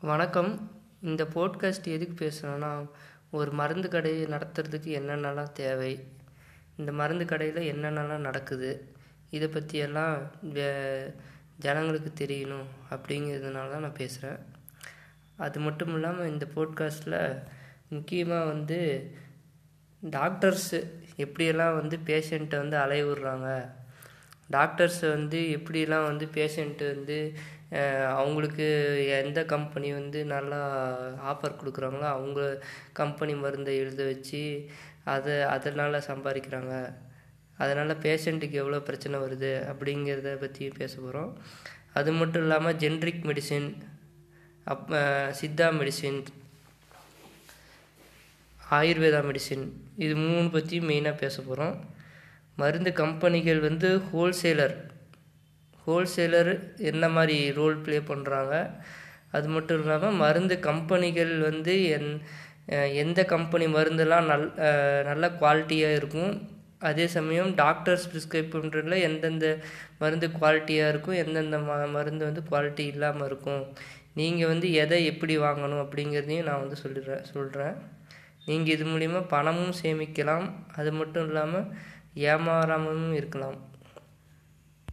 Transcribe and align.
வணக்கம். 0.00 0.70
இந்த 1.02 1.24
போட்காஸ்ட் 1.24 1.86
எதுக்கு 1.86 2.14
பேசுகிறேன்னா 2.24 2.88
ஒரு 3.30 3.50
மருந்து 3.50 3.88
கடையை 3.88 4.26
நடத்துறதுக்கு 4.26 5.00
என்னென்னலாம் 5.00 5.52
தேவை 5.52 6.08
இந்த 6.76 6.92
மருந்து 6.92 7.24
கடையில் 7.24 7.76
என்னென்னலாம் 7.76 8.18
நடக்குது 8.18 8.92
இதை 9.30 9.48
பற்றியெல்லாம் 9.48 10.32
ஜனங்களுக்கு 11.58 12.24
தெரியணும் 12.24 12.66
அப்படிங்கிறதுனால 12.90 13.70
தான் 13.70 13.80
நான் 13.80 13.94
பேசுகிறேன் 13.94 14.38
அது 15.36 15.60
மட்டும் 15.60 15.94
இல்லாமல் 15.94 16.28
இந்த 16.28 16.46
போட்காஸ்ட்டில் 16.54 17.42
முக்கியமாக 17.88 18.44
வந்து 18.44 19.10
டாக்டர்ஸு 20.02 20.90
எப்படியெல்லாம் 21.16 21.74
வந்து 21.74 21.98
பேஷண்ட்டை 22.06 22.56
வந்து 22.56 22.76
அலைய 22.76 23.04
விடுறாங்க 23.04 23.68
டாக்டர்ஸ் 24.50 25.00
வந்து 25.00 25.38
எப்படிலாம் 25.56 26.08
வந்து 26.10 26.26
பேஷண்ட்டு 26.34 26.86
வந்து 26.94 27.18
அவங்களுக்கு 28.14 28.66
எந்த 29.24 29.44
கம்பெனி 29.44 29.92
வந்து 29.92 30.24
நல்லா 30.24 30.60
ஆஃபர் 31.32 31.58
கொடுக்குறாங்களோ 31.60 32.06
அவங்க 32.08 32.40
கம்பெனி 32.92 33.34
மருந்தை 33.34 33.76
எழுத 33.76 34.04
வச்சு 34.04 34.42
அதை 35.04 35.42
அதனால் 35.46 36.06
சம்பாதிக்கிறாங்க. 36.06 36.74
அதனால் 37.56 38.02
பேஷண்ட்டுக்கு 38.02 38.52
எவ்வளோ 38.52 38.78
பிரச்சனை 38.78 39.20
வருது 39.20 39.52
அப்படிங்கிறத 39.70 40.32
பற்றி 40.40 40.68
பேச 40.68 41.00
போகிறோம் 41.00 41.30
அது 41.92 42.12
மட்டும் 42.12 42.42
இல்லாமல் 42.42 42.76
ஜென்ரிக் 42.76 43.24
மெடிசின் 43.24 43.68
அப் 44.64 44.90
சித்தா 45.40 45.68
மெடிசின் 45.78 46.20
ஆயுர்வேதா 48.70 49.20
மெடிசின் 49.28 49.66
இது 49.96 50.16
மூணு 50.16 50.48
பற்றி 50.50 50.78
மெயினாக 50.80 51.16
பேச 51.16 51.42
போகிறோம் 51.42 51.76
மருந்து 52.60 52.90
கம்பெனிகள் 53.02 53.60
வந்து 53.68 53.88
ஹோல்சேலர். 54.10 54.76
ஹோல்சேலர் 55.86 56.52
என்ன 56.90 57.04
மாதிரி 57.16 57.36
ரோல் 57.58 57.76
ப்ளே 57.84 57.98
பண்ணுறாங்க 58.10 58.54
அது 59.36 59.46
மட்டும் 59.54 59.80
இல்லாமல் 59.82 60.18
மருந்து 60.22 60.54
கம்பெனிகள் 60.68 61.32
வந்து 61.48 61.72
என் 61.96 62.10
எந்த 63.02 63.20
கம்பெனி 63.32 63.66
மருந்தெல்லாம் 63.74 64.26
நல் 64.30 64.46
நல்ல 65.08 65.24
குவாலிட்டியாக 65.40 65.98
இருக்கும்? 66.00 66.32
அதே 66.88 67.04
சமயம் 67.14 67.50
டாக்டர்ஸ் 67.60 68.08
ப்ரிஸ்கிரைப் 68.10 68.52
பண்ணுறதுல 68.54 68.98
எந்தெந்த 69.08 69.46
மருந்து 70.00 70.26
குவாலிட்டியாக 70.38 70.90
இருக்கும்? 70.92 71.18
எந்தெந்த 71.22 71.58
ம 71.68 71.78
மருந்து 71.96 72.22
வந்து 72.28 72.42
குவாலிட்டி 72.50 72.84
இல்லாமல் 72.92 73.26
இருக்கும்? 73.30 73.62
நீங்கள் 74.20 74.50
வந்து 74.52 74.68
எதை 74.82 74.98
எப்படி 75.12 75.34
வாங்கணும் 75.46 75.82
அப்படிங்கிறதையும் 75.84 76.48
நான் 76.48 76.62
வந்து 76.64 76.78
சொல்லிடுறேன் 76.84 77.24
சொல்கிறேன் 77.32 77.74
நீங்கள் 78.48 78.74
இது 78.76 78.84
மூலிமா 78.92 79.20
பணமும் 79.34 79.74
சேமிக்கலாம். 79.80 80.46
அது 80.80 80.90
மட்டும் 81.00 81.26
இல்லாமல் 81.28 81.66
ஏமாறாமலும் 82.18 83.12
இருக்கலாம். 83.12 83.58